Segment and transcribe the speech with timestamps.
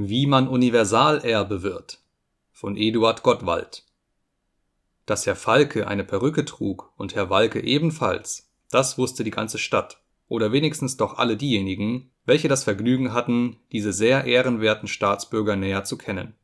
[0.00, 1.98] Wie man Universalerbe wird
[2.52, 3.82] von Eduard Gottwald
[5.06, 10.00] Dass Herr Falke eine Perücke trug und Herr Walke ebenfalls, das wusste die ganze Stadt,
[10.28, 15.98] oder wenigstens doch alle diejenigen, welche das Vergnügen hatten, diese sehr ehrenwerten Staatsbürger näher zu
[15.98, 16.36] kennen.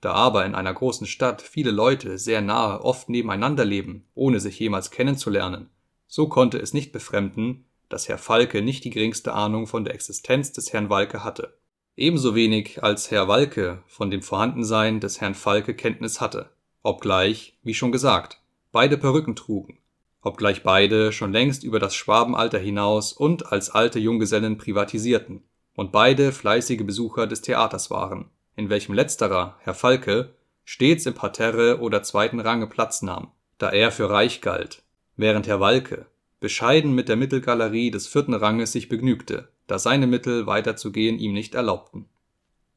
[0.00, 4.56] Da aber in einer großen Stadt viele Leute sehr nahe oft nebeneinander leben, ohne sich
[4.60, 5.68] jemals kennenzulernen,
[6.06, 10.52] so konnte es nicht befremden, dass Herr Falke nicht die geringste Ahnung von der Existenz
[10.52, 11.58] des Herrn Walke hatte
[11.96, 16.50] Ebenso wenig als Herr Walke von dem Vorhandensein des Herrn Falke Kenntnis hatte,
[16.82, 18.40] obgleich, wie schon gesagt,
[18.72, 19.78] beide Perücken trugen,
[20.20, 25.44] obgleich beide schon längst über das Schwabenalter hinaus und als alte Junggesellen privatisierten
[25.76, 31.78] und beide fleißige Besucher des Theaters waren, in welchem letzterer, Herr Falke, stets im Parterre
[31.78, 34.82] oder zweiten Range Platz nahm, da er für reich galt,
[35.14, 36.06] während Herr Walke
[36.40, 41.54] bescheiden mit der Mittelgalerie des vierten Ranges sich begnügte da seine Mittel weiterzugehen ihm nicht
[41.54, 42.06] erlaubten.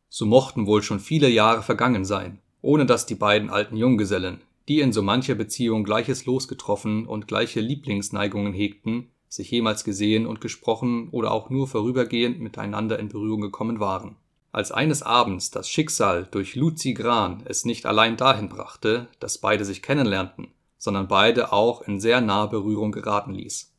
[0.09, 4.79] So mochten wohl schon viele Jahre vergangen sein, ohne dass die beiden alten Junggesellen, die
[4.79, 10.39] in so mancher Beziehung gleiches Los getroffen und gleiche Lieblingsneigungen hegten, sich jemals gesehen und
[10.39, 14.15] gesprochen oder auch nur vorübergehend miteinander in Berührung gekommen waren.
[14.53, 19.65] Als eines Abends das Schicksal durch Luzi Gran es nicht allein dahin brachte, dass beide
[19.65, 23.73] sich kennenlernten, sondern beide auch in sehr nahe Berührung geraten ließ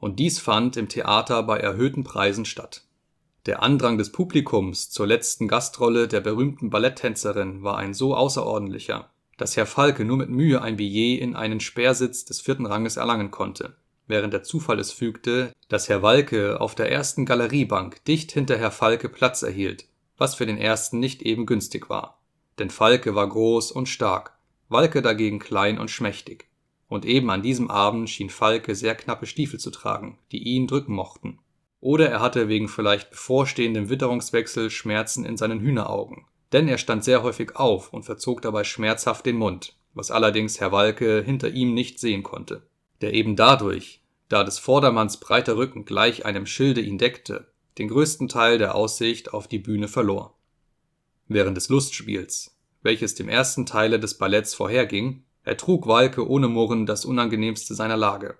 [0.00, 2.84] und dies fand im Theater bei erhöhten Preisen statt.
[3.46, 9.56] Der Andrang des Publikums zur letzten Gastrolle der berühmten Balletttänzerin war ein so außerordentlicher, dass
[9.56, 13.76] Herr Falke nur mit Mühe ein Billet in einen Speersitz des vierten Ranges erlangen konnte,
[14.06, 18.70] während der Zufall es fügte, dass Herr Walke auf der ersten Galeriebank dicht hinter Herr
[18.70, 22.20] Falke Platz erhielt, was für den ersten nicht eben günstig war.
[22.58, 24.36] Denn Falke war groß und stark,
[24.68, 26.47] Walke dagegen klein und schmächtig
[26.88, 30.94] und eben an diesem Abend schien Falke sehr knappe Stiefel zu tragen, die ihn drücken
[30.94, 31.38] mochten.
[31.80, 36.24] Oder er hatte wegen vielleicht bevorstehendem Witterungswechsel Schmerzen in seinen Hühneraugen.
[36.52, 40.72] Denn er stand sehr häufig auf und verzog dabei schmerzhaft den Mund, was allerdings Herr
[40.72, 42.62] Walke hinter ihm nicht sehen konnte.
[43.00, 48.28] Der eben dadurch, da des Vordermanns breiter Rücken gleich einem Schilde ihn deckte, den größten
[48.28, 50.36] Teil der Aussicht auf die Bühne verlor.
[51.28, 57.04] Während des Lustspiels, welches dem ersten Teile des Balletts vorherging, ertrug Walke ohne Murren das
[57.04, 58.36] Unangenehmste seiner Lage.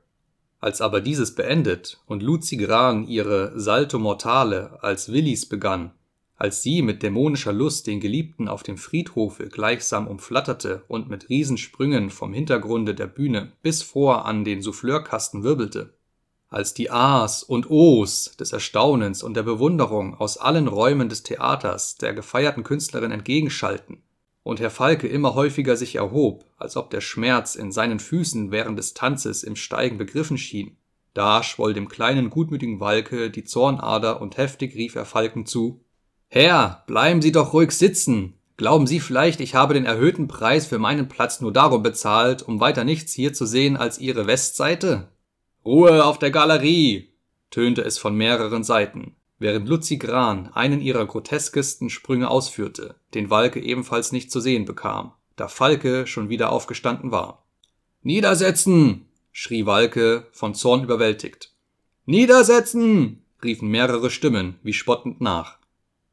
[0.61, 5.93] Als aber dieses beendet und Luzi Gran ihre Salto Mortale als Willis begann,
[6.37, 12.11] als sie mit dämonischer Lust den Geliebten auf dem Friedhofe gleichsam umflatterte und mit Riesensprüngen
[12.11, 15.95] vom Hintergrunde der Bühne bis vor an den Souffleurkasten wirbelte,
[16.49, 21.97] als die A's und O's des Erstaunens und der Bewunderung aus allen Räumen des Theaters
[21.97, 24.03] der gefeierten Künstlerin entgegenschallten,
[24.49, 28.79] und Herr Falke immer häufiger sich erhob, als ob der Schmerz in seinen Füßen während
[28.79, 30.79] des Tanzes im Steigen begriffen schien.
[31.13, 35.85] Da schwoll dem kleinen gutmütigen Walke die Zornader und heftig rief er Falken zu
[36.29, 38.39] Herr, bleiben Sie doch ruhig sitzen.
[38.57, 42.59] Glauben Sie vielleicht, ich habe den erhöhten Preis für meinen Platz nur darum bezahlt, um
[42.59, 45.09] weiter nichts hier zu sehen als Ihre Westseite?
[45.63, 47.13] Ruhe auf der Galerie,
[47.51, 53.61] tönte es von mehreren Seiten während Luzi Gran einen ihrer groteskesten Sprünge ausführte, den Walke
[53.61, 57.45] ebenfalls nicht zu sehen bekam, da Falke schon wieder aufgestanden war.
[58.03, 59.07] Niedersetzen!
[59.33, 61.53] schrie Walke, von Zorn überwältigt.
[62.07, 63.23] Niedersetzen!
[63.43, 65.59] riefen mehrere Stimmen, wie spottend nach.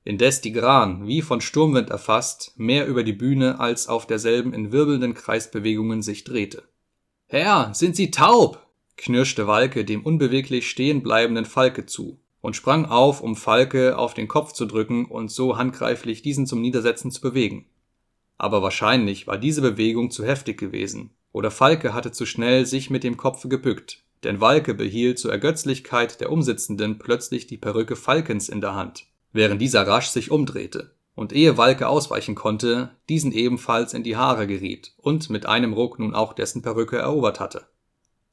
[0.04, 4.72] Indes die Gran, wie von Sturmwind erfasst, mehr über die Bühne als auf derselben in
[4.72, 6.64] wirbelnden Kreisbewegungen sich drehte.
[7.26, 8.62] Herr, sind Sie taub?
[8.98, 14.28] knirschte Walke dem unbeweglich stehen bleibenden Falke zu, und sprang auf, um Falke auf den
[14.28, 17.66] Kopf zu drücken und so handgreiflich diesen zum Niedersetzen zu bewegen.
[18.38, 23.04] Aber wahrscheinlich war diese Bewegung zu heftig gewesen, oder Falke hatte zu schnell sich mit
[23.04, 28.62] dem Kopf gebückt, denn Walke behielt zur Ergötzlichkeit der Umsitzenden plötzlich die Perücke Falkens in
[28.62, 34.04] der Hand, während dieser rasch sich umdrehte, und ehe Walke ausweichen konnte, diesen ebenfalls in
[34.04, 37.66] die Haare geriet und mit einem Ruck nun auch dessen Perücke erobert hatte.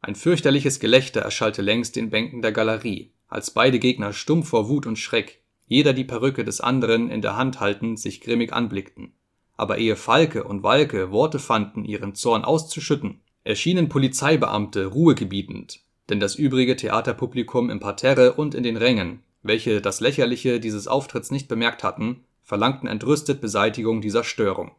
[0.03, 4.87] Ein fürchterliches Gelächter erschallte längs den Bänken der Galerie, als beide Gegner stumm vor Wut
[4.87, 9.15] und Schreck, jeder die Perücke des anderen in der Hand haltend, sich grimmig anblickten.
[9.57, 15.81] Aber ehe Falke und Walke Worte fanden, ihren Zorn auszuschütten, erschienen Polizeibeamte Ruhe gebietend,
[16.11, 21.31] denn das übrige Theaterpublikum im Parterre und in den Rängen, welche das Lächerliche dieses Auftritts
[21.31, 24.73] nicht bemerkt hatten, verlangten entrüstet Beseitigung dieser Störung.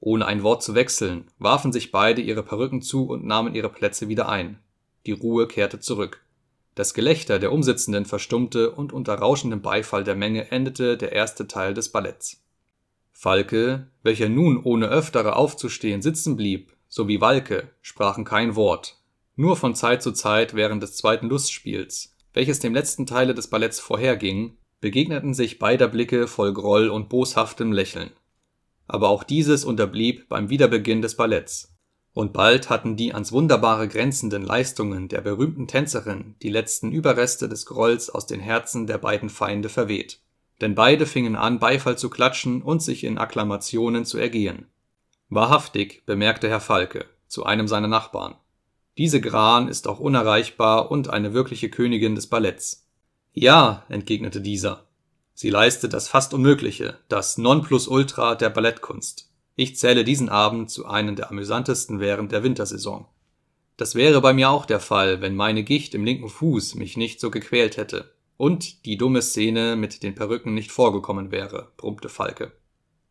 [0.00, 4.08] Ohne ein Wort zu wechseln, warfen sich beide ihre Perücken zu und nahmen ihre Plätze
[4.08, 4.58] wieder ein.
[5.06, 6.23] Die Ruhe kehrte zurück.
[6.74, 11.72] Das Gelächter der Umsitzenden verstummte und unter rauschendem Beifall der Menge endete der erste Teil
[11.72, 12.42] des Balletts.
[13.12, 18.98] Falke, welcher nun ohne öftere aufzustehen sitzen blieb, sowie Walke sprachen kein Wort,
[19.36, 23.78] nur von Zeit zu Zeit während des zweiten Lustspiels, welches dem letzten Teile des Balletts
[23.78, 28.10] vorherging, begegneten sich beider Blicke voll Groll und boshaftem Lächeln.
[28.86, 31.73] Aber auch dieses unterblieb beim Wiederbeginn des Balletts
[32.14, 37.66] und bald hatten die ans Wunderbare grenzenden Leistungen der berühmten Tänzerin die letzten Überreste des
[37.66, 40.20] Grolls aus den Herzen der beiden Feinde verweht.
[40.60, 44.68] Denn beide fingen an, Beifall zu klatschen und sich in Akklamationen zu ergehen.
[45.28, 48.36] Wahrhaftig, bemerkte Herr Falke zu einem seiner Nachbarn.
[48.96, 52.86] Diese Gran ist auch unerreichbar und eine wirkliche Königin des Balletts.
[53.32, 54.84] Ja, entgegnete dieser.
[55.34, 59.33] Sie leistet das fast Unmögliche, das Nonplusultra der Ballettkunst.
[59.56, 63.06] Ich zähle diesen Abend zu einem der amüsantesten während der Wintersaison.
[63.76, 67.20] Das wäre bei mir auch der Fall, wenn meine Gicht im linken Fuß mich nicht
[67.20, 72.52] so gequält hätte und die dumme Szene mit den Perücken nicht vorgekommen wäre, brummte Falke.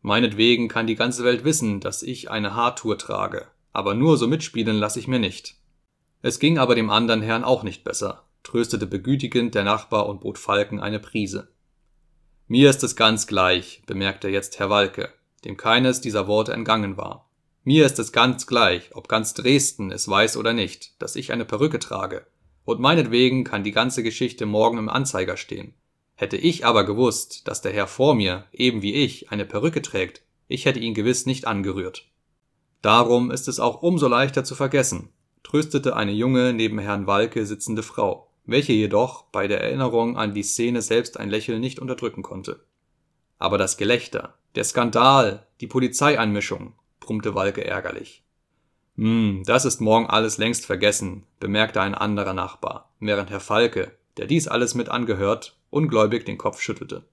[0.01, 4.75] Meinetwegen kann die ganze Welt wissen, dass ich eine Haartour trage, aber nur so mitspielen
[4.75, 5.56] lasse ich mir nicht.
[6.22, 10.38] Es ging aber dem anderen Herrn auch nicht besser, tröstete begütigend der Nachbar und bot
[10.38, 11.50] Falken eine Prise.
[12.48, 15.10] Mir ist es ganz gleich, bemerkte jetzt Herr Walke,
[15.45, 17.30] dem keines dieser Worte entgangen war.
[17.63, 21.45] Mir ist es ganz gleich, ob ganz Dresden es weiß oder nicht, dass ich eine
[21.45, 22.25] Perücke trage,
[22.66, 25.74] und meinetwegen kann die ganze Geschichte morgen im Anzeiger stehen.
[26.16, 30.22] Hätte ich aber gewusst, dass der Herr vor mir, eben wie ich, eine Perücke trägt,
[30.48, 32.06] ich hätte ihn gewiss nicht angerührt.
[32.81, 35.10] Darum ist es auch umso leichter zu vergessen,
[35.42, 40.44] tröstete eine junge, neben Herrn Walke sitzende Frau, welche jedoch bei der Erinnerung an die
[40.44, 42.60] Szene selbst ein Lächeln nicht unterdrücken konnte.
[43.40, 48.24] Aber das Gelächter, der Skandal, die Polizeieinmischung, brummte Walke ärgerlich.
[48.96, 54.28] Hm, das ist morgen alles längst vergessen, bemerkte ein anderer Nachbar, während Herr Falke, der
[54.28, 57.04] dies alles mit angehört, ungläubig den Kopf schüttelte.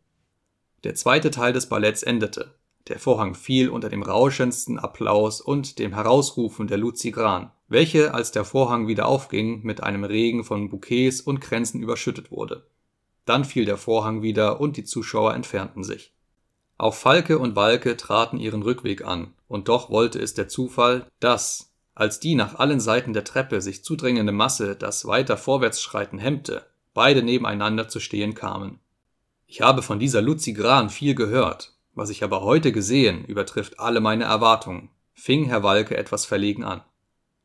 [0.84, 2.54] Der zweite Teil des Balletts endete.
[2.88, 8.32] Der Vorhang fiel unter dem rauschendsten Applaus und dem Herausrufen der Luzi Gran, welche, als
[8.32, 12.66] der Vorhang wieder aufging, mit einem Regen von Bouquets und Kränzen überschüttet wurde.
[13.24, 16.12] Dann fiel der Vorhang wieder und die Zuschauer entfernten sich.
[16.80, 21.74] Auch Falke und Walke traten ihren Rückweg an, und doch wollte es der Zufall, dass,
[21.94, 27.22] als die nach allen Seiten der Treppe sich zudrängende Masse das weiter Vorwärtsschreiten hemmte, beide
[27.22, 28.80] nebeneinander zu stehen kamen.
[29.46, 34.00] Ich habe von dieser Luzi Gran viel gehört, was ich aber heute gesehen, übertrifft alle
[34.00, 36.80] meine Erwartungen, fing Herr Walke etwas verlegen an.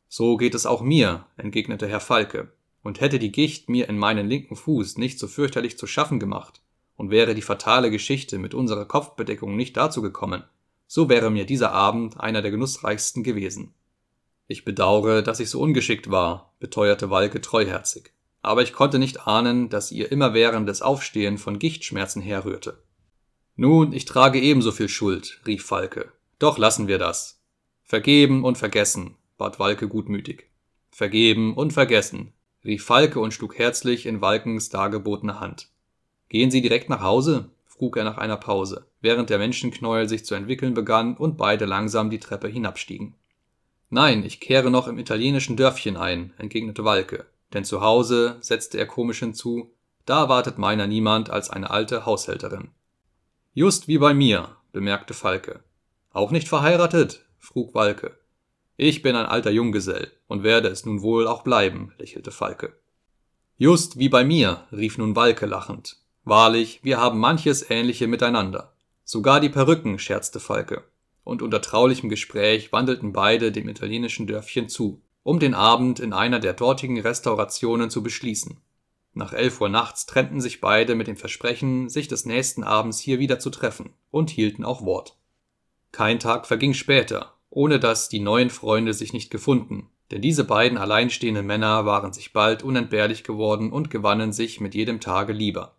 [0.08, 2.54] So geht es auch mir, entgegnete Herr Falke,
[2.84, 6.62] und hätte die Gicht mir in meinen linken Fuß nicht so fürchterlich zu schaffen gemacht,
[6.96, 10.44] und wäre die fatale Geschichte mit unserer Kopfbedeckung nicht dazu gekommen,
[10.88, 13.74] so wäre mir dieser Abend einer der genussreichsten gewesen.
[14.48, 18.14] Ich bedaure, dass ich so ungeschickt war, beteuerte Walke treuherzig.
[18.44, 22.84] Aber ich konnte nicht ahnen, dass ihr immerwährendes Aufstehen von Gichtschmerzen herrührte.
[23.56, 26.12] Nun, ich trage ebenso viel Schuld, rief Falke.
[26.38, 27.42] Doch lassen wir das.
[27.82, 30.52] Vergeben und vergessen, bat Walke gutmütig.
[30.92, 32.34] Vergeben und vergessen,
[32.64, 35.70] rief Falke und schlug herzlich in Walkens dargebotene Hand.
[36.30, 37.50] Gehen Sie direkt nach Hause?
[37.66, 42.10] frug er nach einer Pause, während der Menschenknäuel sich zu entwickeln begann und beide langsam
[42.10, 43.16] die Treppe hinabstiegen.
[43.90, 48.86] Nein, ich kehre noch im italienischen Dörfchen ein, entgegnete Walke, denn zu Hause, setzte er
[48.88, 49.72] komisch hinzu,
[50.06, 52.70] da wartet meiner niemand als eine alte Haushälterin.
[53.54, 55.64] Just wie bei mir, bemerkte Falke.
[56.12, 57.26] Auch nicht verheiratet?
[57.40, 58.18] frug Walke.
[58.78, 62.74] Ich bin ein alter Junggesell und werde es nun wohl auch bleiben, lächelte Falke.
[63.58, 65.98] Just wie bei mir, rief nun Walke lachend.
[66.28, 68.74] Wahrlich, wir haben manches ähnliche miteinander.
[69.04, 70.84] Sogar die Perücken, scherzte Falke.
[71.24, 76.40] Und unter traulichem Gespräch wandelten beide dem italienischen Dörfchen zu, um den Abend in einer
[76.40, 78.58] der dortigen Restaurationen zu beschließen.
[79.14, 83.20] Nach elf Uhr nachts trennten sich beide mit dem Versprechen, sich des nächsten Abends hier
[83.20, 85.18] wieder zu treffen, und hielten auch Wort.
[85.92, 90.80] Kein Tag verging später, ohne dass die neuen Freunde sich nicht gefunden, denn diese beiden
[90.80, 95.76] alleinstehenden Männer waren sich bald unentbehrlich geworden und gewannen sich mit jedem Tage lieber.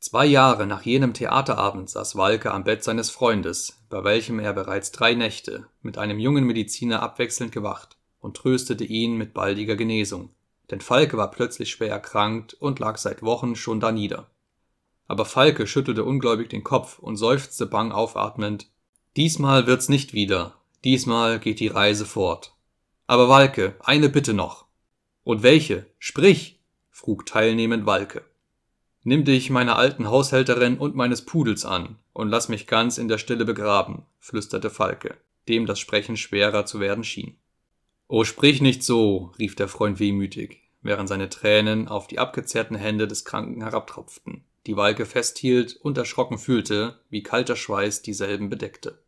[0.00, 4.92] Zwei Jahre nach jenem Theaterabend saß Walke am Bett seines Freundes, bei welchem er bereits
[4.92, 10.30] drei Nächte mit einem jungen Mediziner abwechselnd gewacht und tröstete ihn mit baldiger Genesung,
[10.70, 14.30] denn Falke war plötzlich schwer erkrankt und lag seit Wochen schon danieder.
[15.08, 18.70] Aber Falke schüttelte ungläubig den Kopf und seufzte bang aufatmend
[19.16, 22.54] Diesmal wird's nicht wieder, diesmal geht die Reise fort.
[23.08, 24.66] Aber Walke, eine Bitte noch.
[25.24, 25.86] Und welche?
[25.98, 28.24] Sprich, frug teilnehmend Walke.
[29.08, 33.16] Nimm dich meiner alten Haushälterin und meines Pudels an und lass mich ganz in der
[33.16, 35.16] Stille begraben, flüsterte Falke,
[35.48, 37.38] dem das Sprechen schwerer zu werden schien.
[38.06, 43.08] Oh, sprich nicht so, rief der Freund wehmütig, während seine Tränen auf die abgezerrten Hände
[43.08, 48.98] des Kranken herabtropften, die Walke festhielt und erschrocken fühlte, wie kalter Schweiß dieselben bedeckte.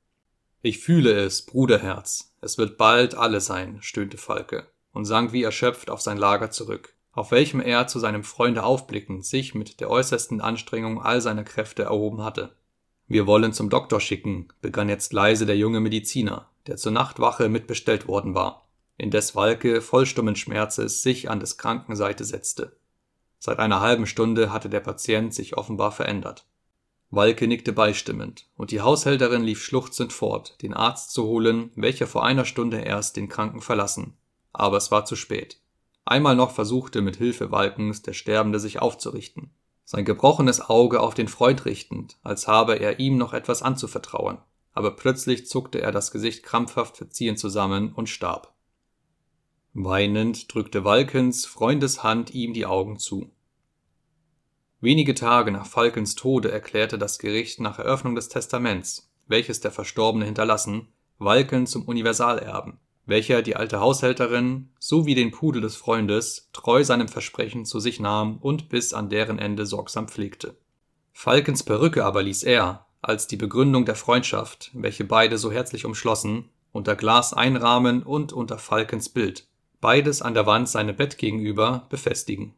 [0.62, 5.90] Ich fühle es, Bruderherz, es wird bald alle sein, stöhnte Falke und sank wie erschöpft
[5.90, 10.40] auf sein Lager zurück auf welchem er zu seinem Freunde aufblickend sich mit der äußersten
[10.40, 12.54] Anstrengung all seiner Kräfte erhoben hatte.
[13.08, 18.06] Wir wollen zum Doktor schicken, begann jetzt leise der junge Mediziner, der zur Nachtwache mitbestellt
[18.06, 22.76] worden war, indes Walke voll stummen Schmerzes sich an des Kranken Seite setzte.
[23.38, 26.46] Seit einer halben Stunde hatte der Patient sich offenbar verändert.
[27.10, 32.24] Walke nickte beistimmend, und die Haushälterin lief schluchzend fort, den Arzt zu holen, welcher vor
[32.24, 34.16] einer Stunde erst den Kranken verlassen.
[34.52, 35.58] Aber es war zu spät.
[36.10, 39.52] Einmal noch versuchte mit Hilfe Walkens der Sterbende sich aufzurichten,
[39.84, 44.38] sein gebrochenes Auge auf den Freund richtend, als habe er ihm noch etwas anzuvertrauen,
[44.72, 48.52] aber plötzlich zuckte er das Gesicht krampfhaft verziehend zusammen und starb.
[49.72, 53.30] Weinend drückte Walkens Freundes Hand ihm die Augen zu.
[54.80, 60.24] Wenige Tage nach Falkens Tode erklärte das Gericht nach Eröffnung des Testaments, welches der Verstorbene
[60.24, 60.88] hinterlassen,
[61.18, 67.66] Walken zum Universalerben, welcher die alte Haushälterin sowie den Pudel des Freundes treu seinem Versprechen
[67.66, 70.56] zu sich nahm und bis an deren Ende sorgsam pflegte.
[71.12, 76.48] Falkens Perücke aber ließ er, als die Begründung der Freundschaft, welche beide so herzlich umschlossen,
[76.72, 79.46] unter Glas einrahmen und unter Falkens Bild,
[79.80, 82.54] beides an der Wand seinem Bett gegenüber, befestigen